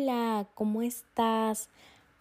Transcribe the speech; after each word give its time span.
Hola, 0.00 0.46
¿cómo 0.54 0.82
estás? 0.82 1.68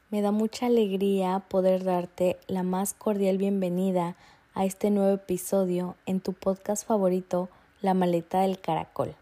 Me 0.10 0.24
da 0.24 0.32
mucha 0.32 0.66
alegría 0.66 1.44
poder 1.48 1.84
darte 1.84 2.40
la 2.48 2.64
más 2.64 2.96
cordial 2.96 3.38
bienvenida 3.38 4.16
a 4.56 4.66
este 4.66 4.90
nuevo 4.90 5.14
episodio 5.14 5.96
en 6.08 6.20
tu 6.20 6.34
podcast 6.34 6.88
favorito, 6.88 7.50
La 7.82 7.94
maleta 7.94 8.42
del 8.42 8.60
caracol. 8.60 9.14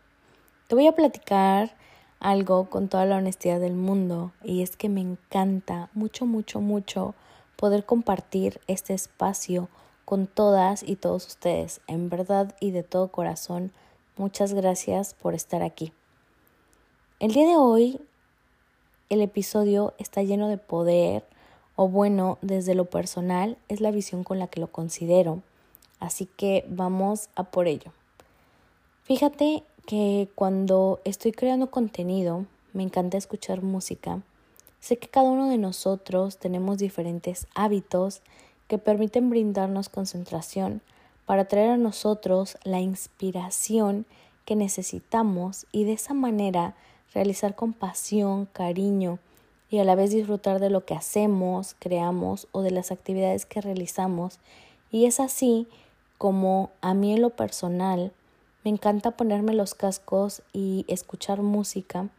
Te 0.67 0.75
voy 0.75 0.87
a 0.87 0.93
platicar 0.93 1.75
algo 2.21 2.69
con 2.69 2.87
toda 2.87 3.05
la 3.05 3.17
honestidad 3.17 3.59
del 3.59 3.73
mundo 3.73 4.31
y 4.41 4.61
es 4.61 4.77
que 4.77 4.87
me 4.87 5.01
encanta 5.01 5.89
mucho, 5.93 6.25
mucho, 6.25 6.61
mucho 6.61 7.13
poder 7.57 7.85
compartir 7.85 8.61
este 8.67 8.93
espacio 8.93 9.67
con 10.05 10.27
todas 10.27 10.81
y 10.81 10.95
todos 10.95 11.27
ustedes. 11.27 11.81
En 11.87 12.09
verdad 12.09 12.55
y 12.61 12.71
de 12.71 12.83
todo 12.83 13.09
corazón, 13.09 13.73
muchas 14.15 14.53
gracias 14.53 15.13
por 15.13 15.33
estar 15.33 15.61
aquí. 15.61 15.91
El 17.19 17.33
día 17.33 17.47
de 17.47 17.57
hoy 17.57 17.99
el 19.09 19.21
episodio 19.21 19.93
está 19.97 20.23
lleno 20.23 20.47
de 20.47 20.57
poder, 20.57 21.23
o 21.75 21.87
bueno, 21.87 22.37
desde 22.41 22.75
lo 22.75 22.85
personal 22.85 23.57
es 23.67 23.81
la 23.81 23.91
visión 23.91 24.23
con 24.23 24.39
la 24.39 24.47
que 24.47 24.59
lo 24.59 24.67
considero. 24.67 25.41
Así 25.99 26.27
que 26.37 26.65
vamos 26.69 27.29
a 27.35 27.43
por 27.43 27.67
ello. 27.67 27.91
Fíjate 29.03 29.63
que 29.85 30.29
cuando 30.35 30.99
estoy 31.03 31.31
creando 31.31 31.69
contenido, 31.69 32.45
me 32.73 32.83
encanta 32.83 33.17
escuchar 33.17 33.61
música. 33.61 34.21
Sé 34.79 34.97
que 34.97 35.07
cada 35.07 35.29
uno 35.29 35.49
de 35.49 35.57
nosotros 35.57 36.37
tenemos 36.37 36.77
diferentes 36.77 37.47
hábitos 37.55 38.21
que 38.67 38.77
permiten 38.77 39.29
brindarnos 39.29 39.89
concentración 39.89 40.81
para 41.25 41.45
traer 41.45 41.71
a 41.71 41.77
nosotros 41.77 42.57
la 42.63 42.81
inspiración 42.81 44.05
que 44.45 44.55
necesitamos 44.55 45.65
y 45.71 45.83
de 45.83 45.93
esa 45.93 46.13
manera 46.13 46.75
realizar 47.13 47.55
con 47.55 47.73
pasión, 47.73 48.45
cariño 48.45 49.19
y 49.69 49.79
a 49.79 49.83
la 49.83 49.95
vez 49.95 50.11
disfrutar 50.11 50.59
de 50.59 50.69
lo 50.69 50.85
que 50.85 50.93
hacemos, 50.93 51.75
creamos 51.79 52.47
o 52.51 52.61
de 52.61 52.71
las 52.71 52.91
actividades 52.91 53.45
que 53.45 53.61
realizamos. 53.61 54.39
Y 54.91 55.05
es 55.05 55.19
así 55.19 55.67
como 56.17 56.69
a 56.81 56.93
mí 56.93 57.13
en 57.13 57.21
lo 57.21 57.31
personal 57.31 58.11
me 58.65 58.71
encanta 58.71 59.11
ponerme 59.11 59.53
los 59.53 59.75
cascos 59.75 60.41
y 60.51 60.85
escuchar 60.87 61.43
música. 61.43 62.09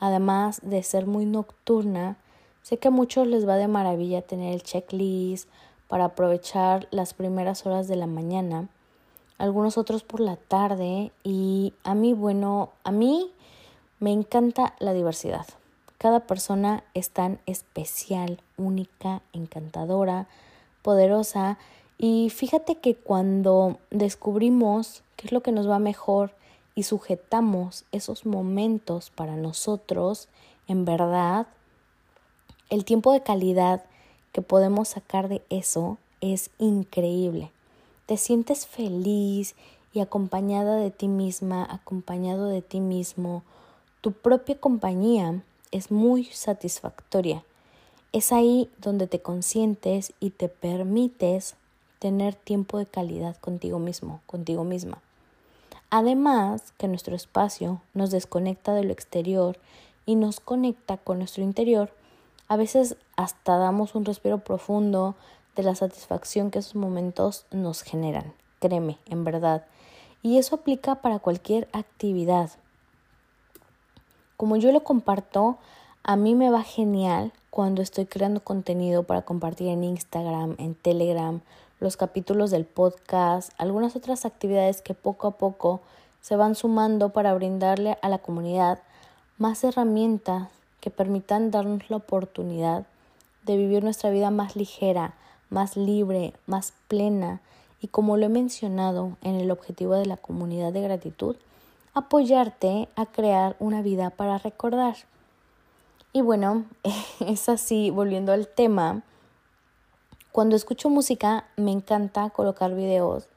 Además 0.00 0.60
de 0.62 0.82
ser 0.82 1.06
muy 1.06 1.26
nocturna, 1.26 2.16
sé 2.62 2.78
que 2.78 2.88
a 2.88 2.90
muchos 2.90 3.26
les 3.26 3.46
va 3.46 3.56
de 3.56 3.68
maravilla 3.68 4.22
tener 4.22 4.54
el 4.54 4.62
checklist 4.62 5.50
para 5.88 6.06
aprovechar 6.06 6.88
las 6.90 7.12
primeras 7.12 7.66
horas 7.66 7.88
de 7.88 7.96
la 7.96 8.06
mañana, 8.06 8.68
algunos 9.36 9.76
otros 9.76 10.02
por 10.02 10.20
la 10.20 10.36
tarde 10.36 11.12
y 11.24 11.74
a 11.84 11.94
mí, 11.94 12.14
bueno, 12.14 12.70
a 12.84 12.90
mí 12.90 13.30
me 14.02 14.10
encanta 14.10 14.74
la 14.80 14.92
diversidad. 14.94 15.46
Cada 15.96 16.26
persona 16.26 16.82
es 16.92 17.10
tan 17.10 17.38
especial, 17.46 18.40
única, 18.56 19.22
encantadora, 19.32 20.26
poderosa 20.82 21.56
y 21.98 22.28
fíjate 22.30 22.74
que 22.74 22.96
cuando 22.96 23.78
descubrimos 23.92 25.04
qué 25.14 25.28
es 25.28 25.32
lo 25.32 25.40
que 25.40 25.52
nos 25.52 25.70
va 25.70 25.78
mejor 25.78 26.32
y 26.74 26.82
sujetamos 26.82 27.84
esos 27.92 28.26
momentos 28.26 29.10
para 29.10 29.36
nosotros, 29.36 30.26
en 30.66 30.84
verdad, 30.84 31.46
el 32.70 32.84
tiempo 32.84 33.12
de 33.12 33.22
calidad 33.22 33.84
que 34.32 34.42
podemos 34.42 34.88
sacar 34.88 35.28
de 35.28 35.42
eso 35.48 35.96
es 36.20 36.50
increíble. 36.58 37.52
Te 38.06 38.16
sientes 38.16 38.66
feliz 38.66 39.54
y 39.94 40.00
acompañada 40.00 40.74
de 40.74 40.90
ti 40.90 41.06
misma, 41.06 41.64
acompañado 41.70 42.48
de 42.48 42.62
ti 42.62 42.80
mismo, 42.80 43.44
tu 44.02 44.10
propia 44.10 44.58
compañía 44.58 45.42
es 45.70 45.92
muy 45.92 46.24
satisfactoria. 46.24 47.44
Es 48.12 48.32
ahí 48.32 48.68
donde 48.78 49.06
te 49.06 49.20
consientes 49.20 50.12
y 50.18 50.30
te 50.30 50.48
permites 50.48 51.54
tener 52.00 52.34
tiempo 52.34 52.78
de 52.78 52.86
calidad 52.86 53.36
contigo 53.36 53.78
mismo, 53.78 54.20
contigo 54.26 54.64
misma. 54.64 54.98
Además 55.88 56.74
que 56.78 56.88
nuestro 56.88 57.14
espacio 57.14 57.80
nos 57.94 58.10
desconecta 58.10 58.74
de 58.74 58.82
lo 58.82 58.92
exterior 58.92 59.56
y 60.04 60.16
nos 60.16 60.40
conecta 60.40 60.96
con 60.96 61.18
nuestro 61.18 61.44
interior, 61.44 61.92
a 62.48 62.56
veces 62.56 62.96
hasta 63.16 63.56
damos 63.56 63.94
un 63.94 64.04
respiro 64.04 64.38
profundo 64.38 65.14
de 65.54 65.62
la 65.62 65.76
satisfacción 65.76 66.50
que 66.50 66.58
esos 66.58 66.74
momentos 66.74 67.46
nos 67.52 67.82
generan. 67.82 68.34
Créeme, 68.58 68.98
en 69.06 69.22
verdad. 69.22 69.64
Y 70.22 70.38
eso 70.38 70.56
aplica 70.56 70.96
para 70.96 71.20
cualquier 71.20 71.68
actividad. 71.72 72.50
Como 74.42 74.56
yo 74.56 74.72
lo 74.72 74.82
comparto, 74.82 75.56
a 76.02 76.16
mí 76.16 76.34
me 76.34 76.50
va 76.50 76.64
genial 76.64 77.30
cuando 77.48 77.80
estoy 77.80 78.06
creando 78.06 78.40
contenido 78.40 79.04
para 79.04 79.22
compartir 79.22 79.68
en 79.68 79.84
Instagram, 79.84 80.56
en 80.58 80.74
Telegram, 80.74 81.40
los 81.78 81.96
capítulos 81.96 82.50
del 82.50 82.64
podcast, 82.64 83.52
algunas 83.56 83.94
otras 83.94 84.24
actividades 84.24 84.82
que 84.82 84.94
poco 84.94 85.28
a 85.28 85.38
poco 85.38 85.80
se 86.22 86.34
van 86.34 86.56
sumando 86.56 87.10
para 87.10 87.34
brindarle 87.34 87.98
a 88.02 88.08
la 88.08 88.18
comunidad 88.18 88.80
más 89.38 89.62
herramientas 89.62 90.48
que 90.80 90.90
permitan 90.90 91.52
darnos 91.52 91.88
la 91.88 91.98
oportunidad 91.98 92.84
de 93.46 93.56
vivir 93.56 93.84
nuestra 93.84 94.10
vida 94.10 94.32
más 94.32 94.56
ligera, 94.56 95.14
más 95.50 95.76
libre, 95.76 96.34
más 96.46 96.74
plena. 96.88 97.40
Y 97.80 97.86
como 97.86 98.16
lo 98.16 98.26
he 98.26 98.28
mencionado 98.28 99.16
en 99.22 99.36
el 99.36 99.52
objetivo 99.52 99.94
de 99.94 100.06
la 100.06 100.16
comunidad 100.16 100.72
de 100.72 100.80
gratitud, 100.80 101.36
apoyarte 101.94 102.88
a 102.96 103.06
crear 103.06 103.56
una 103.58 103.82
vida 103.82 104.10
para 104.10 104.38
recordar. 104.38 104.96
Y 106.12 106.20
bueno, 106.20 106.64
es 107.20 107.48
así, 107.48 107.90
volviendo 107.90 108.32
al 108.32 108.48
tema, 108.48 109.02
cuando 110.30 110.56
escucho 110.56 110.88
música 110.88 111.44
me 111.56 111.72
encanta 111.72 112.30
colocar 112.30 112.74
videos. 112.74 113.28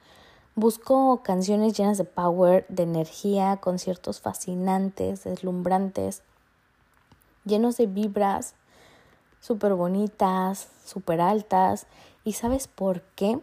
Busco 0.55 1.21
canciones 1.23 1.77
llenas 1.77 1.97
de 1.97 2.05
power, 2.05 2.65
de 2.69 2.83
energía, 2.83 3.57
conciertos 3.57 4.21
fascinantes, 4.21 5.25
deslumbrantes, 5.25 6.21
llenos 7.43 7.75
de 7.75 7.87
vibras 7.87 8.55
súper 9.41 9.73
bonitas, 9.73 10.69
súper 10.85 11.19
altas. 11.19 11.87
¿Y 12.23 12.33
sabes 12.33 12.67
por 12.67 13.01
qué? 13.15 13.39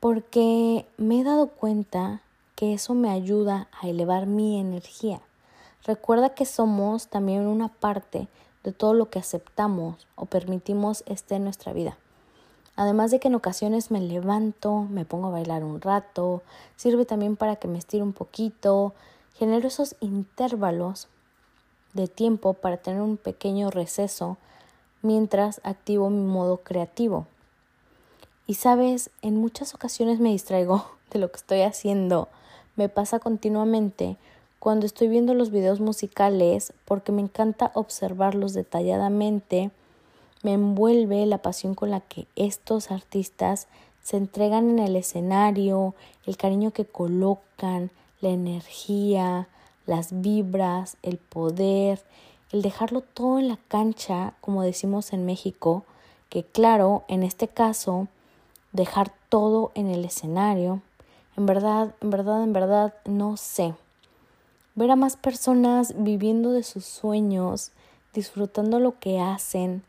Porque 0.00 0.86
me 0.96 1.20
he 1.20 1.24
dado 1.24 1.48
cuenta 1.48 2.22
que 2.54 2.74
eso 2.74 2.94
me 2.94 3.10
ayuda 3.10 3.68
a 3.80 3.88
elevar 3.88 4.26
mi 4.26 4.58
energía. 4.60 5.20
Recuerda 5.84 6.34
que 6.34 6.46
somos 6.46 7.08
también 7.08 7.46
una 7.46 7.68
parte 7.68 8.28
de 8.62 8.72
todo 8.72 8.94
lo 8.94 9.10
que 9.10 9.18
aceptamos 9.18 10.06
o 10.14 10.26
permitimos 10.26 11.04
esté 11.06 11.36
en 11.36 11.44
nuestra 11.44 11.72
vida. 11.72 11.98
Además 12.76 13.10
de 13.10 13.20
que 13.20 13.28
en 13.28 13.34
ocasiones 13.34 13.90
me 13.90 14.00
levanto, 14.00 14.86
me 14.90 15.04
pongo 15.04 15.28
a 15.28 15.32
bailar 15.32 15.62
un 15.62 15.80
rato, 15.80 16.42
sirve 16.76 17.04
también 17.04 17.36
para 17.36 17.56
que 17.56 17.68
me 17.68 17.78
estire 17.78 18.02
un 18.02 18.12
poquito, 18.12 18.94
genero 19.34 19.68
esos 19.68 19.94
intervalos 20.00 21.08
de 21.92 22.08
tiempo 22.08 22.54
para 22.54 22.78
tener 22.78 23.00
un 23.00 23.16
pequeño 23.16 23.70
receso 23.70 24.38
mientras 25.02 25.60
activo 25.64 26.10
mi 26.10 26.24
modo 26.24 26.58
creativo. 26.58 27.26
Y 28.46 28.54
sabes, 28.54 29.10
en 29.22 29.36
muchas 29.36 29.74
ocasiones 29.74 30.20
me 30.20 30.30
distraigo 30.30 30.84
de 31.10 31.18
lo 31.18 31.30
que 31.30 31.36
estoy 31.36 31.62
haciendo. 31.62 32.28
Me 32.76 32.88
pasa 32.88 33.18
continuamente 33.18 34.16
cuando 34.58 34.86
estoy 34.86 35.08
viendo 35.08 35.34
los 35.34 35.50
videos 35.50 35.80
musicales 35.80 36.72
porque 36.84 37.12
me 37.12 37.22
encanta 37.22 37.70
observarlos 37.74 38.54
detalladamente, 38.54 39.70
me 40.42 40.54
envuelve 40.54 41.24
la 41.26 41.38
pasión 41.38 41.74
con 41.74 41.90
la 41.90 42.00
que 42.00 42.26
estos 42.34 42.90
artistas 42.90 43.68
se 44.02 44.18
entregan 44.18 44.68
en 44.70 44.78
el 44.78 44.96
escenario, 44.96 45.94
el 46.26 46.36
cariño 46.36 46.70
que 46.70 46.84
colocan, 46.84 47.90
la 48.20 48.30
energía, 48.30 49.48
las 49.86 50.20
vibras, 50.20 50.96
el 51.02 51.16
poder, 51.18 52.02
el 52.52 52.62
dejarlo 52.62 53.00
todo 53.00 53.38
en 53.38 53.48
la 53.48 53.58
cancha, 53.68 54.34
como 54.40 54.62
decimos 54.62 55.12
en 55.12 55.24
México, 55.24 55.84
que 56.28 56.42
claro, 56.42 57.04
en 57.08 57.22
este 57.22 57.48
caso, 57.48 58.08
dejar 58.74 59.12
todo 59.30 59.70
en 59.74 59.88
el 59.88 60.04
escenario, 60.04 60.82
en 61.36 61.46
verdad, 61.46 61.94
en 62.00 62.10
verdad, 62.10 62.42
en 62.42 62.52
verdad, 62.52 62.94
no 63.06 63.38
sé. 63.38 63.74
Ver 64.74 64.90
a 64.90 64.96
más 64.96 65.16
personas 65.16 65.94
viviendo 65.96 66.50
de 66.50 66.64
sus 66.64 66.84
sueños, 66.84 67.70
disfrutando 68.12 68.80
lo 68.80 68.98
que 68.98 69.20
hacen, 69.20 69.84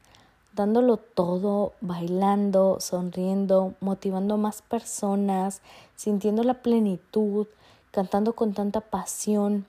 dándolo 0.53 0.97
todo, 0.97 1.73
bailando, 1.81 2.77
sonriendo, 2.79 3.73
motivando 3.81 4.35
a 4.35 4.37
más 4.37 4.61
personas, 4.61 5.61
sintiendo 5.95 6.43
la 6.43 6.61
plenitud, 6.61 7.47
cantando 7.91 8.33
con 8.33 8.53
tanta 8.53 8.81
pasión, 8.81 9.65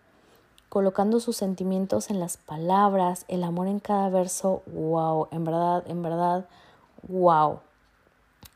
colocando 0.69 1.21
sus 1.21 1.37
sentimientos 1.37 2.11
en 2.11 2.21
las 2.21 2.37
palabras, 2.37 3.25
el 3.29 3.45
amor 3.45 3.67
en 3.67 3.81
cada 3.81 4.11
verso, 4.11 4.62
wow, 4.67 5.29
en 5.31 5.45
verdad, 5.45 5.85
en 5.87 6.03
verdad, 6.03 6.47
wow. 7.09 7.61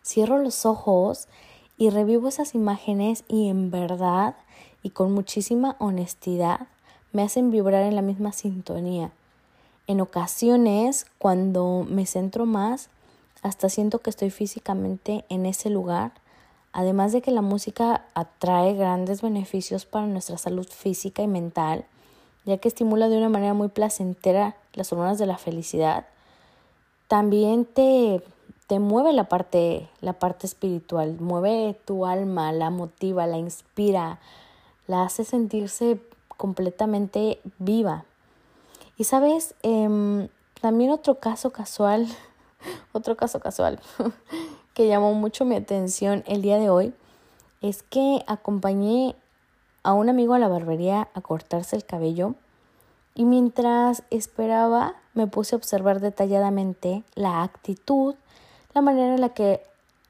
Cierro 0.03 0.39
los 0.39 0.67
ojos 0.67 1.29
y 1.77 1.91
revivo 1.91 2.29
esas 2.29 2.55
imágenes 2.55 3.25
y 3.29 3.49
en 3.49 3.71
verdad 3.71 4.35
y 4.83 4.91
con 4.91 5.13
muchísima 5.13 5.77
honestidad 5.79 6.67
me 7.13 7.23
hacen 7.23 7.51
vibrar 7.51 7.83
en 7.83 7.97
la 7.97 8.03
misma 8.03 8.33
sintonía. 8.33 9.11
En 9.87 10.01
ocasiones, 10.01 11.07
cuando 11.19 11.87
me 11.89 12.07
centro 12.07 12.47
más, 12.47 12.89
hasta 13.43 13.69
siento 13.69 13.99
que 13.99 14.11
estoy 14.11 14.31
físicamente 14.31 15.25
en 15.29 15.47
ese 15.47 15.71
lugar, 15.71 16.13
además 16.73 17.13
de 17.13 17.23
que 17.23 17.31
la 17.31 17.43
música 17.43 18.05
atrae 18.15 18.75
grandes 18.75 19.23
beneficios 19.23 19.87
para 19.87 20.07
nuestra 20.07 20.39
salud 20.39 20.69
física 20.69 21.23
y 21.23 21.27
mental, 21.27 21.85
ya 22.45 22.59
que 22.59 22.69
estimula 22.69 23.09
de 23.09 23.19
una 23.19 23.29
manera 23.29 23.55
muy 23.55 23.69
placentera 23.69 24.57
las 24.75 24.93
hormonas 24.93 25.19
de 25.19 25.27
la 25.27 25.39
felicidad, 25.39 26.07
también 27.09 27.65
te, 27.65 28.23
te 28.71 28.79
mueve 28.79 29.13
la 29.13 29.25
parte, 29.25 29.89
la 30.01 30.13
parte 30.13 30.47
espiritual, 30.47 31.17
mueve 31.19 31.77
tu 31.87 32.07
alma, 32.07 32.53
la 32.53 32.71
motiva, 32.71 33.27
la 33.27 33.37
inspira, 33.37 34.21
la 34.87 35.03
hace 35.03 35.25
sentirse 35.25 36.01
completamente 36.37 37.41
viva. 37.59 38.05
Y 38.97 39.03
sabes, 39.03 39.57
em, 39.65 40.29
también 40.61 40.93
otro 40.93 41.17
caso 41.17 41.51
casual, 41.51 42.07
otro 42.93 43.17
caso 43.17 43.41
casual 43.41 43.81
que 44.75 44.87
llamó 44.87 45.15
mucho 45.15 45.45
mi 45.45 45.57
atención 45.57 46.23
el 46.29 46.41
día 46.41 46.59
de 46.59 46.71
hoy 46.71 46.95
es 47.63 47.83
que 47.83 48.23
acompañé 48.29 49.17
a 49.83 49.95
un 49.95 50.09
amigo 50.09 50.35
a 50.35 50.39
la 50.39 50.47
barbería 50.47 51.09
a 51.15 51.21
cortarse 51.23 51.75
el 51.75 51.85
cabello 51.85 52.37
y 53.17 53.25
mientras 53.25 54.05
esperaba 54.11 54.95
me 55.15 55.27
puse 55.27 55.57
a 55.57 55.59
observar 55.59 55.99
detalladamente 55.99 57.03
la 57.17 57.43
actitud, 57.43 58.15
la 58.75 58.81
manera 58.81 59.15
en 59.15 59.21
la 59.21 59.31
que 59.31 59.63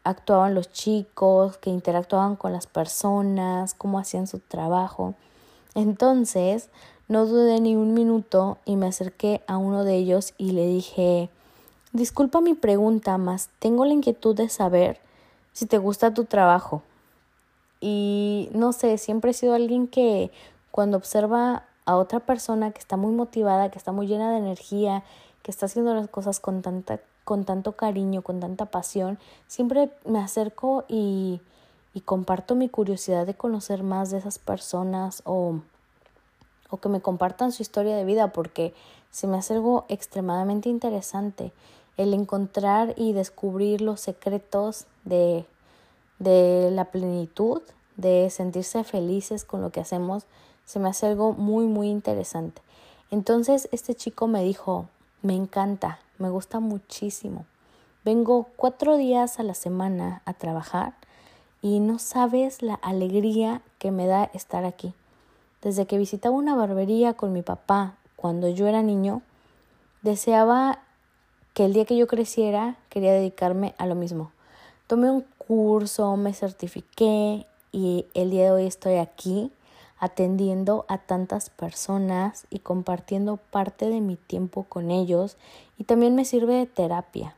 actuaban 0.04 0.54
los 0.54 0.72
chicos, 0.72 1.56
que 1.58 1.70
interactuaban 1.70 2.36
con 2.36 2.52
las 2.52 2.66
personas, 2.66 3.74
cómo 3.74 3.98
hacían 3.98 4.26
su 4.26 4.38
trabajo. 4.38 5.14
Entonces 5.74 6.68
no 7.08 7.26
dudé 7.26 7.60
ni 7.60 7.76
un 7.76 7.94
minuto 7.94 8.58
y 8.64 8.76
me 8.76 8.86
acerqué 8.86 9.42
a 9.46 9.56
uno 9.56 9.84
de 9.84 9.96
ellos 9.96 10.34
y 10.38 10.52
le 10.52 10.66
dije, 10.66 11.28
disculpa 11.92 12.40
mi 12.40 12.54
pregunta, 12.54 13.18
mas 13.18 13.50
tengo 13.58 13.84
la 13.84 13.92
inquietud 13.92 14.36
de 14.36 14.48
saber 14.48 15.00
si 15.52 15.66
te 15.66 15.78
gusta 15.78 16.14
tu 16.14 16.24
trabajo. 16.24 16.82
Y 17.80 18.50
no 18.52 18.72
sé, 18.72 18.98
siempre 18.98 19.30
he 19.30 19.34
sido 19.34 19.54
alguien 19.54 19.88
que 19.88 20.30
cuando 20.70 20.96
observa 20.96 21.64
a 21.86 21.96
otra 21.96 22.20
persona 22.20 22.70
que 22.70 22.78
está 22.78 22.96
muy 22.96 23.12
motivada, 23.12 23.70
que 23.70 23.78
está 23.78 23.90
muy 23.90 24.06
llena 24.06 24.30
de 24.30 24.38
energía, 24.38 25.02
que 25.42 25.50
está 25.50 25.66
haciendo 25.66 25.94
las 25.94 26.08
cosas 26.08 26.40
con 26.40 26.62
tanta 26.62 27.00
con 27.24 27.44
tanto 27.44 27.72
cariño, 27.72 28.22
con 28.22 28.40
tanta 28.40 28.66
pasión, 28.66 29.18
siempre 29.46 29.90
me 30.04 30.20
acerco 30.20 30.84
y, 30.88 31.40
y 31.94 32.00
comparto 32.00 32.54
mi 32.54 32.68
curiosidad 32.68 33.26
de 33.26 33.34
conocer 33.34 33.82
más 33.82 34.10
de 34.10 34.18
esas 34.18 34.38
personas 34.38 35.22
o 35.24 35.60
o 36.70 36.78
que 36.78 36.88
me 36.88 37.00
compartan 37.00 37.52
su 37.52 37.62
historia 37.62 37.96
de 37.96 38.04
vida 38.04 38.32
porque 38.32 38.72
se 39.10 39.26
me 39.26 39.36
hace 39.36 39.54
algo 39.54 39.84
extremadamente 39.88 40.68
interesante 40.68 41.52
el 41.96 42.14
encontrar 42.14 42.94
y 42.96 43.12
descubrir 43.12 43.82
los 43.82 44.00
secretos 44.00 44.86
de, 45.04 45.44
de 46.18 46.70
la 46.70 46.86
plenitud, 46.86 47.60
de 47.96 48.30
sentirse 48.30 48.84
felices 48.84 49.44
con 49.44 49.60
lo 49.60 49.70
que 49.70 49.80
hacemos, 49.80 50.24
se 50.64 50.78
me 50.78 50.88
hace 50.88 51.06
algo 51.06 51.32
muy, 51.32 51.66
muy 51.66 51.88
interesante. 51.88 52.62
Entonces 53.10 53.68
este 53.72 53.94
chico 53.94 54.28
me 54.28 54.42
dijo, 54.42 54.86
me 55.20 55.34
encanta, 55.34 55.98
me 56.20 56.30
gusta 56.30 56.60
muchísimo. 56.60 57.46
Vengo 58.04 58.48
cuatro 58.56 58.96
días 58.96 59.40
a 59.40 59.42
la 59.42 59.54
semana 59.54 60.22
a 60.24 60.34
trabajar 60.34 60.94
y 61.62 61.80
no 61.80 61.98
sabes 61.98 62.62
la 62.62 62.74
alegría 62.74 63.62
que 63.78 63.90
me 63.90 64.06
da 64.06 64.30
estar 64.32 64.64
aquí. 64.64 64.94
Desde 65.62 65.86
que 65.86 65.98
visitaba 65.98 66.34
una 66.34 66.54
barbería 66.54 67.14
con 67.14 67.32
mi 67.32 67.42
papá 67.42 67.96
cuando 68.16 68.48
yo 68.48 68.66
era 68.66 68.82
niño, 68.82 69.22
deseaba 70.02 70.78
que 71.54 71.64
el 71.64 71.72
día 71.72 71.84
que 71.84 71.96
yo 71.96 72.06
creciera 72.06 72.76
quería 72.88 73.12
dedicarme 73.12 73.74
a 73.78 73.86
lo 73.86 73.94
mismo. 73.94 74.30
Tomé 74.86 75.10
un 75.10 75.24
curso, 75.38 76.16
me 76.16 76.32
certifiqué 76.32 77.46
y 77.72 78.06
el 78.14 78.30
día 78.30 78.44
de 78.44 78.50
hoy 78.52 78.66
estoy 78.66 78.96
aquí 78.96 79.50
atendiendo 80.00 80.86
a 80.88 80.98
tantas 80.98 81.50
personas 81.50 82.46
y 82.50 82.58
compartiendo 82.60 83.36
parte 83.36 83.88
de 83.88 84.00
mi 84.00 84.16
tiempo 84.16 84.64
con 84.64 84.90
ellos 84.90 85.36
y 85.78 85.84
también 85.84 86.14
me 86.14 86.24
sirve 86.24 86.54
de 86.54 86.66
terapia. 86.66 87.36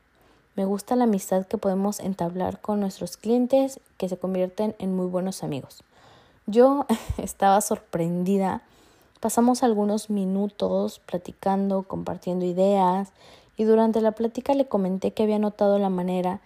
Me 0.55 0.65
gusta 0.65 0.95
la 0.95 1.03
amistad 1.03 1.45
que 1.45 1.57
podemos 1.57 1.99
entablar 1.99 2.61
con 2.61 2.79
nuestros 2.79 3.17
clientes 3.17 3.79
que 3.97 4.07
se 4.07 4.17
convierten 4.17 4.75
en 4.79 4.95
muy 4.95 5.07
buenos 5.07 5.43
amigos. 5.43 5.83
Yo 6.45 6.85
estaba 7.17 7.59
sorprendida. 7.59 8.61
Pasamos 9.19 9.61
algunos 9.63 10.09
minutos 10.09 10.99
platicando, 11.05 11.83
compartiendo 11.83 12.45
ideas 12.45 13.11
y 13.57 13.65
durante 13.65 13.99
la 13.99 14.11
plática 14.11 14.53
le 14.53 14.67
comenté 14.67 15.11
que 15.11 15.23
había 15.23 15.39
notado 15.39 15.79
la 15.79 15.89
manera 15.89 16.39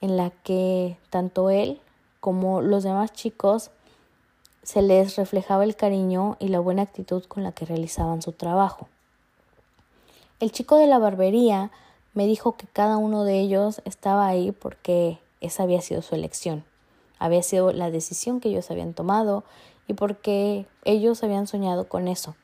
en 0.00 0.16
la 0.16 0.30
que 0.30 0.96
tanto 1.10 1.50
él 1.50 1.80
como 2.20 2.60
los 2.60 2.84
demás 2.84 3.12
chicos 3.12 3.70
se 4.68 4.82
les 4.82 5.16
reflejaba 5.16 5.64
el 5.64 5.76
cariño 5.76 6.36
y 6.38 6.48
la 6.48 6.60
buena 6.60 6.82
actitud 6.82 7.24
con 7.24 7.42
la 7.42 7.52
que 7.52 7.64
realizaban 7.64 8.20
su 8.20 8.32
trabajo. 8.32 8.88
El 10.40 10.52
chico 10.52 10.76
de 10.76 10.86
la 10.86 10.98
barbería 10.98 11.70
me 12.12 12.26
dijo 12.26 12.56
que 12.56 12.66
cada 12.66 12.98
uno 12.98 13.24
de 13.24 13.40
ellos 13.40 13.80
estaba 13.84 14.26
ahí 14.26 14.52
porque 14.52 15.20
esa 15.40 15.62
había 15.62 15.80
sido 15.80 16.02
su 16.02 16.14
elección 16.14 16.64
había 17.18 17.42
sido 17.42 17.72
la 17.72 17.90
decisión 17.90 18.40
que 18.40 18.48
ellos 18.48 18.70
habían 18.70 18.94
tomado 18.94 19.44
y 19.86 19.94
porque 19.94 20.66
ellos 20.84 21.22
habían 21.22 21.46
soñado 21.46 21.88
con 21.88 22.08
eso. 22.08 22.34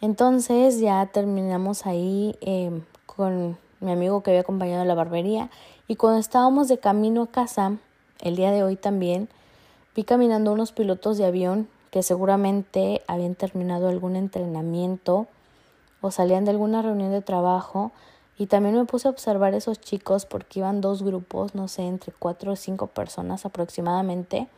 Entonces 0.00 0.80
ya 0.80 1.06
terminamos 1.06 1.86
ahí 1.86 2.36
em, 2.40 2.82
con 3.06 3.58
mi 3.80 3.92
amigo 3.92 4.22
que 4.22 4.30
había 4.30 4.40
acompañado 4.40 4.82
a 4.82 4.86
la 4.86 4.94
barbería 4.94 5.50
y 5.88 5.96
cuando 5.96 6.18
estábamos 6.18 6.68
de 6.68 6.78
camino 6.78 7.22
a 7.22 7.26
casa, 7.26 7.76
el 8.20 8.36
día 8.36 8.50
de 8.50 8.62
hoy 8.62 8.76
también, 8.76 9.28
vi 9.94 10.04
caminando 10.04 10.52
unos 10.52 10.72
pilotos 10.72 11.18
de 11.18 11.26
avión 11.26 11.68
que 11.90 12.02
seguramente 12.02 13.02
habían 13.06 13.34
terminado 13.34 13.88
algún 13.88 14.16
entrenamiento 14.16 15.26
o 16.00 16.10
salían 16.10 16.44
de 16.44 16.50
alguna 16.50 16.82
reunión 16.82 17.12
de 17.12 17.22
trabajo 17.22 17.92
y 18.36 18.46
también 18.46 18.74
me 18.74 18.84
puse 18.84 19.06
a 19.06 19.12
observar 19.12 19.54
esos 19.54 19.80
chicos 19.80 20.26
porque 20.26 20.58
iban 20.58 20.80
dos 20.80 21.02
grupos, 21.02 21.54
no 21.54 21.68
sé, 21.68 21.82
entre 21.82 22.12
cuatro 22.12 22.52
o 22.52 22.56
cinco 22.56 22.88
personas 22.88 23.46
aproximadamente. 23.46 24.48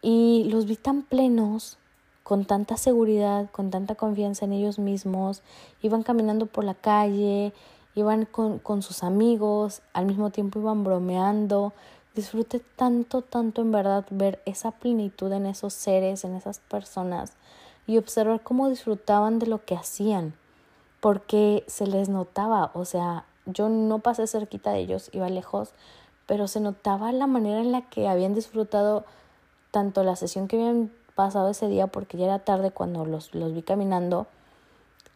Y 0.00 0.44
los 0.50 0.64
vi 0.64 0.76
tan 0.76 1.02
plenos, 1.02 1.76
con 2.22 2.46
tanta 2.46 2.78
seguridad, 2.78 3.50
con 3.50 3.70
tanta 3.70 3.94
confianza 3.94 4.46
en 4.46 4.54
ellos 4.54 4.78
mismos. 4.78 5.42
Iban 5.82 6.02
caminando 6.02 6.46
por 6.46 6.64
la 6.64 6.74
calle, 6.74 7.52
iban 7.94 8.24
con, 8.24 8.58
con 8.58 8.80
sus 8.80 9.02
amigos, 9.02 9.82
al 9.92 10.06
mismo 10.06 10.30
tiempo 10.30 10.58
iban 10.58 10.84
bromeando. 10.84 11.74
Disfruté 12.14 12.60
tanto, 12.76 13.22
tanto 13.22 13.62
en 13.62 13.72
verdad 13.72 14.04
ver 14.10 14.40
esa 14.44 14.70
plenitud 14.70 15.32
en 15.32 15.46
esos 15.46 15.74
seres, 15.74 16.24
en 16.24 16.34
esas 16.34 16.60
personas 16.60 17.32
y 17.86 17.98
observar 17.98 18.42
cómo 18.42 18.68
disfrutaban 18.70 19.38
de 19.38 19.46
lo 19.46 19.64
que 19.64 19.74
hacían 19.74 20.34
porque 21.04 21.64
se 21.66 21.86
les 21.86 22.08
notaba, 22.08 22.70
o 22.72 22.86
sea, 22.86 23.26
yo 23.44 23.68
no 23.68 23.98
pasé 23.98 24.26
cerquita 24.26 24.72
de 24.72 24.78
ellos, 24.78 25.10
iba 25.12 25.28
lejos, 25.28 25.74
pero 26.24 26.48
se 26.48 26.60
notaba 26.60 27.12
la 27.12 27.26
manera 27.26 27.60
en 27.60 27.72
la 27.72 27.82
que 27.82 28.08
habían 28.08 28.32
disfrutado 28.32 29.04
tanto 29.70 30.02
la 30.02 30.16
sesión 30.16 30.48
que 30.48 30.56
habían 30.56 30.90
pasado 31.14 31.50
ese 31.50 31.68
día, 31.68 31.88
porque 31.88 32.16
ya 32.16 32.24
era 32.24 32.38
tarde 32.38 32.70
cuando 32.70 33.04
los, 33.04 33.34
los 33.34 33.52
vi 33.52 33.60
caminando, 33.60 34.26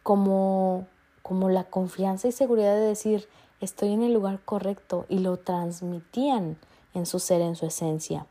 como, 0.03 0.85
como 1.23 1.49
la 1.49 1.63
confianza 1.63 2.27
y 2.27 2.33
seguridad 2.33 2.75
de 2.75 2.81
decir, 2.81 3.27
estoy 3.59 3.91
en 3.91 4.03
el 4.03 4.13
lugar 4.13 4.41
correcto, 4.45 5.07
y 5.09 5.17
lo 5.17 5.37
transmitían 5.37 6.57
en 6.93 7.05
su 7.05 7.19
ser, 7.19 7.41
en 7.41 7.55
su 7.55 7.65
esencia. 7.65 8.25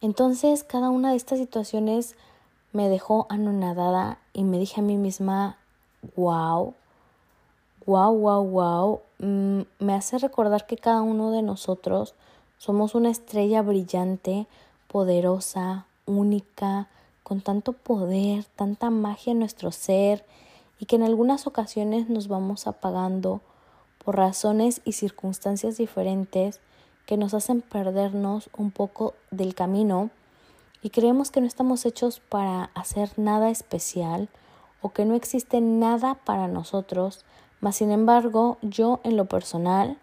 Entonces, 0.00 0.64
cada 0.64 0.90
una 0.90 1.10
de 1.10 1.16
estas 1.16 1.38
situaciones 1.38 2.16
me 2.72 2.88
dejó 2.88 3.26
anonadada 3.28 4.18
y 4.32 4.44
me 4.44 4.58
dije 4.58 4.80
a 4.80 4.84
mí 4.84 4.96
misma, 4.96 5.58
wow, 6.16 6.74
wow, 7.84 8.16
wow, 8.16 8.44
wow, 8.44 9.00
me 9.18 9.94
hace 9.94 10.18
recordar 10.18 10.66
que 10.66 10.76
cada 10.76 11.02
uno 11.02 11.30
de 11.32 11.42
nosotros 11.42 12.14
somos 12.58 12.94
una 12.94 13.10
estrella 13.10 13.62
brillante, 13.62 14.46
poderosa, 14.88 15.86
única, 16.06 16.88
con 17.22 17.40
tanto 17.40 17.72
poder, 17.72 18.44
tanta 18.56 18.90
magia 18.90 19.32
en 19.32 19.38
nuestro 19.38 19.72
ser 19.72 20.24
y 20.78 20.86
que 20.86 20.96
en 20.96 21.02
algunas 21.02 21.46
ocasiones 21.46 22.08
nos 22.08 22.28
vamos 22.28 22.66
apagando 22.66 23.40
por 24.04 24.16
razones 24.16 24.80
y 24.84 24.92
circunstancias 24.92 25.76
diferentes 25.76 26.60
que 27.06 27.16
nos 27.16 27.34
hacen 27.34 27.60
perdernos 27.60 28.50
un 28.56 28.70
poco 28.70 29.14
del 29.30 29.54
camino 29.54 30.10
y 30.82 30.90
creemos 30.90 31.30
que 31.30 31.40
no 31.40 31.46
estamos 31.46 31.84
hechos 31.84 32.20
para 32.20 32.70
hacer 32.74 33.10
nada 33.16 33.50
especial 33.50 34.28
o 34.80 34.90
que 34.90 35.04
no 35.04 35.14
existe 35.14 35.60
nada 35.60 36.14
para 36.14 36.48
nosotros, 36.48 37.24
mas 37.60 37.76
sin 37.76 37.90
embargo 37.90 38.58
yo 38.62 39.00
en 39.04 39.16
lo 39.16 39.26
personal 39.26 39.98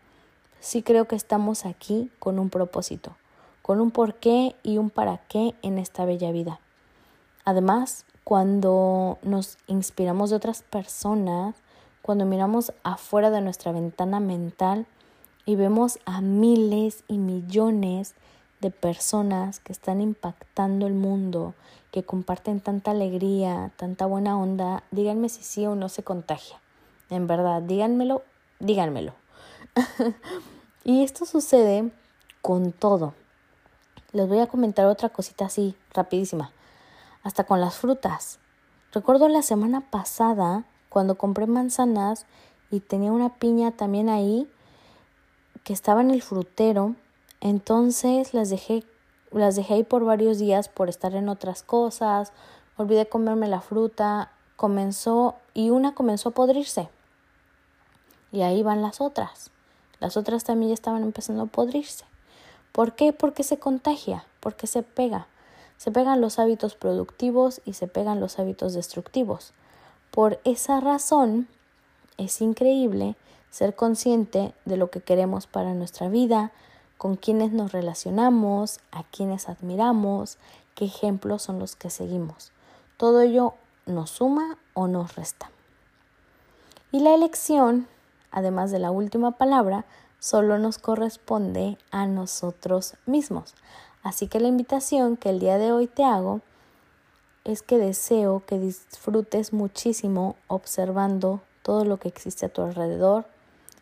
sí 0.59 0.83
creo 0.83 1.07
que 1.07 1.15
estamos 1.15 1.65
aquí 1.65 2.11
con 2.19 2.39
un 2.39 2.49
propósito, 2.49 3.15
con 3.61 3.81
un 3.81 3.91
porqué 3.91 4.55
y 4.63 4.77
un 4.77 4.89
para 4.89 5.17
qué 5.29 5.55
en 5.61 5.77
esta 5.77 6.05
bella 6.05 6.31
vida. 6.31 6.59
Además, 7.45 8.05
cuando 8.23 9.19
nos 9.23 9.57
inspiramos 9.67 10.29
de 10.29 10.35
otras 10.35 10.61
personas, 10.61 11.55
cuando 12.01 12.25
miramos 12.25 12.73
afuera 12.83 13.29
de 13.29 13.41
nuestra 13.41 13.71
ventana 13.71 14.19
mental 14.19 14.85
y 15.47 15.55
vemos 15.55 15.97
a 16.05 16.19
miles 16.19 17.05
y 17.07 17.17
millones 17.17 18.15
de 18.59 18.69
personas 18.69 19.61
que 19.61 19.71
están 19.71 20.01
impactando 20.01 20.87
el 20.87 20.93
mundo, 20.93 21.53
que 21.89 22.03
comparten 22.03 22.59
tanta 22.59 22.91
alegría, 22.91 23.71
tanta 23.77 24.05
buena 24.05 24.37
onda, 24.37 24.83
díganme 24.91 25.29
si 25.29 25.43
sí 25.43 25.65
o 25.65 25.73
no 25.73 25.87
se 25.87 26.03
contagia. 26.03 26.59
En 27.09 27.27
verdad, 27.27 27.61
díganmelo, 27.61 28.23
díganmelo. 28.59 29.13
y 30.83 31.05
esto 31.05 31.25
sucede 31.25 31.91
con 32.41 32.73
todo. 32.73 33.13
Les 34.11 34.27
voy 34.27 34.39
a 34.39 34.47
comentar 34.47 34.85
otra 34.87 35.07
cosita 35.07 35.45
así, 35.45 35.77
rapidísima. 35.93 36.51
Hasta 37.23 37.45
con 37.45 37.61
las 37.61 37.77
frutas. 37.77 38.39
Recuerdo 38.91 39.29
la 39.29 39.43
semana 39.43 39.79
pasada 39.79 40.65
cuando 40.89 41.17
compré 41.17 41.47
manzanas 41.47 42.25
y 42.69 42.81
tenía 42.81 43.13
una 43.13 43.35
piña 43.35 43.71
también 43.71 44.09
ahí 44.09 44.49
que 45.67 45.73
estaba 45.73 45.99
en 45.99 46.11
el 46.11 46.21
frutero 46.21 46.95
entonces 47.41 48.33
las 48.33 48.49
dejé, 48.49 48.85
las 49.31 49.57
dejé 49.57 49.73
ahí 49.73 49.83
por 49.83 50.05
varios 50.05 50.39
días 50.39 50.69
por 50.69 50.87
estar 50.87 51.13
en 51.13 51.27
otras 51.27 51.61
cosas, 51.61 52.31
olvidé 52.77 53.09
comerme 53.09 53.49
la 53.49 53.59
fruta, 53.59 54.31
comenzó 54.55 55.35
y 55.53 55.69
una 55.69 55.93
comenzó 55.93 56.29
a 56.29 56.31
podrirse. 56.31 56.87
Y 58.31 58.43
ahí 58.43 58.63
van 58.63 58.81
las 58.81 59.01
otras. 59.01 59.51
Las 59.99 60.15
otras 60.15 60.45
también 60.45 60.69
ya 60.69 60.73
estaban 60.73 61.03
empezando 61.03 61.43
a 61.43 61.47
podrirse. 61.47 62.05
¿Por 62.71 62.95
qué? 62.95 63.11
Porque 63.11 63.43
se 63.43 63.59
contagia, 63.59 64.25
porque 64.39 64.67
se 64.67 64.83
pega. 64.83 65.27
Se 65.75 65.91
pegan 65.91 66.21
los 66.21 66.39
hábitos 66.39 66.75
productivos 66.75 67.59
y 67.65 67.73
se 67.73 67.87
pegan 67.87 68.21
los 68.21 68.39
hábitos 68.39 68.73
destructivos. 68.73 69.51
Por 70.11 70.39
esa 70.45 70.79
razón, 70.79 71.49
es 72.17 72.39
increíble 72.39 73.17
ser 73.49 73.75
consciente 73.75 74.53
de 74.65 74.77
lo 74.77 74.89
que 74.89 75.01
queremos 75.01 75.47
para 75.47 75.73
nuestra 75.73 76.09
vida, 76.09 76.51
con 76.97 77.15
quienes 77.15 77.51
nos 77.51 77.71
relacionamos, 77.71 78.79
a 78.91 79.03
quienes 79.03 79.49
admiramos, 79.49 80.37
qué 80.75 80.85
ejemplos 80.85 81.43
son 81.43 81.59
los 81.59 81.75
que 81.75 81.89
seguimos. 81.89 82.51
Todo 82.97 83.21
ello 83.21 83.53
nos 83.85 84.11
suma 84.11 84.57
o 84.73 84.87
nos 84.87 85.15
resta. 85.15 85.51
Y 86.91 86.99
la 86.99 87.13
elección, 87.13 87.87
además 88.31 88.71
de 88.71 88.79
la 88.79 88.91
última 88.91 89.31
palabra, 89.31 89.85
solo 90.19 90.57
nos 90.57 90.77
corresponde 90.77 91.77
a 91.91 92.07
nosotros 92.07 92.95
mismos. 93.05 93.55
Así 94.03 94.27
que 94.27 94.39
la 94.39 94.47
invitación 94.47 95.17
que 95.17 95.29
el 95.29 95.39
día 95.39 95.57
de 95.57 95.71
hoy 95.71 95.87
te 95.87 96.03
hago 96.03 96.41
es 97.43 97.61
que 97.61 97.77
deseo 97.77 98.43
que 98.45 98.59
disfrutes 98.59 99.53
muchísimo 99.53 100.35
observando 100.47 101.41
todo 101.61 101.85
lo 101.85 101.97
que 101.97 102.07
existe 102.07 102.45
a 102.45 102.49
tu 102.49 102.61
alrededor 102.61 103.25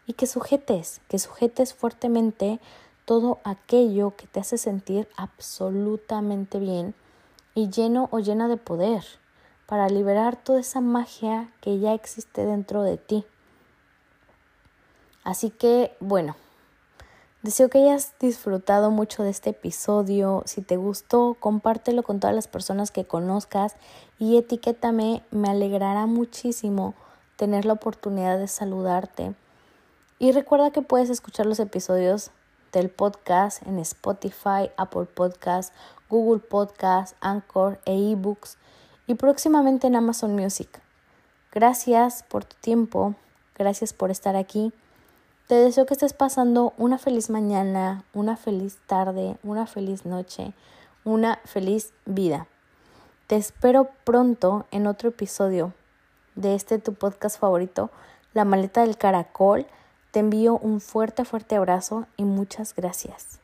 y 0.07 0.13
que 0.13 0.27
sujetes, 0.27 1.01
que 1.07 1.19
sujetes 1.19 1.73
fuertemente 1.73 2.59
todo 3.05 3.39
aquello 3.43 4.15
que 4.15 4.27
te 4.27 4.39
hace 4.39 4.57
sentir 4.57 5.07
absolutamente 5.15 6.59
bien 6.59 6.95
y 7.53 7.69
lleno 7.69 8.09
o 8.11 8.19
llena 8.19 8.47
de 8.47 8.57
poder 8.57 9.03
para 9.65 9.87
liberar 9.89 10.35
toda 10.35 10.59
esa 10.59 10.81
magia 10.81 11.51
que 11.61 11.79
ya 11.79 11.93
existe 11.93 12.45
dentro 12.45 12.83
de 12.83 12.97
ti. 12.97 13.25
Así 15.23 15.49
que, 15.49 15.95
bueno, 15.99 16.35
deseo 17.41 17.69
que 17.69 17.79
hayas 17.79 18.13
disfrutado 18.19 18.91
mucho 18.91 19.23
de 19.23 19.31
este 19.31 19.51
episodio. 19.51 20.43
Si 20.45 20.61
te 20.61 20.77
gustó, 20.77 21.35
compártelo 21.39 22.03
con 22.03 22.19
todas 22.19 22.35
las 22.35 22.47
personas 22.47 22.91
que 22.91 23.05
conozcas 23.05 23.75
y 24.19 24.37
etiquétame. 24.37 25.23
Me 25.31 25.49
alegrará 25.49 26.05
muchísimo 26.05 26.93
tener 27.37 27.65
la 27.65 27.73
oportunidad 27.73 28.37
de 28.37 28.47
saludarte. 28.47 29.33
Y 30.17 30.31
recuerda 30.31 30.71
que 30.71 30.81
puedes 30.81 31.09
escuchar 31.09 31.45
los 31.45 31.59
episodios 31.59 32.31
del 32.71 32.89
podcast 32.89 33.61
en 33.67 33.79
Spotify, 33.79 34.71
Apple 34.77 35.07
Podcast, 35.13 35.73
Google 36.09 36.39
Podcast, 36.39 37.17
Anchor 37.19 37.79
e 37.85 38.11
eBooks 38.11 38.57
y 39.07 39.15
próximamente 39.15 39.87
en 39.87 39.95
Amazon 39.97 40.33
Music. 40.33 40.79
Gracias 41.51 42.23
por 42.23 42.45
tu 42.45 42.55
tiempo, 42.61 43.15
gracias 43.57 43.91
por 43.91 44.09
estar 44.09 44.37
aquí. 44.37 44.71
Te 45.47 45.55
deseo 45.55 45.85
que 45.85 45.95
estés 45.95 46.13
pasando 46.13 46.73
una 46.77 46.97
feliz 46.97 47.29
mañana, 47.29 48.05
una 48.13 48.37
feliz 48.37 48.77
tarde, 48.87 49.37
una 49.43 49.67
feliz 49.67 50.05
noche, 50.05 50.53
una 51.03 51.39
feliz 51.43 51.93
vida. 52.05 52.47
Te 53.27 53.35
espero 53.35 53.89
pronto 54.05 54.65
en 54.71 54.87
otro 54.87 55.09
episodio 55.09 55.73
de 56.35 56.55
este 56.55 56.79
tu 56.79 56.93
podcast 56.93 57.37
favorito, 57.37 57.89
La 58.33 58.45
maleta 58.45 58.81
del 58.81 58.97
caracol 58.97 59.67
te 60.15 60.21
envío 60.21 60.57
un 60.57 60.79
fuerte, 60.79 61.25
fuerte 61.25 61.57
abrazo 61.57 62.05
y 62.15 62.23
muchas 62.23 62.73
gracias. 62.73 63.41